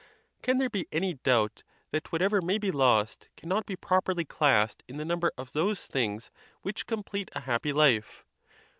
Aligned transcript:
Can 0.41 0.57
there 0.57 0.67
be 0.67 0.87
any 0.91 1.13
doubt 1.13 1.61
that 1.91 2.11
whatever 2.11 2.41
may 2.41 2.57
be 2.57 2.71
lost 2.71 3.29
cannot 3.37 3.67
be 3.67 3.75
properly 3.75 4.25
classed 4.25 4.81
in 4.87 4.97
the 4.97 5.05
number 5.05 5.31
of 5.37 5.51
those 5.51 5.85
things 5.85 6.31
which 6.63 6.87
complete 6.87 7.29
a 7.33 7.41
happy 7.41 7.71
life? 7.71 8.25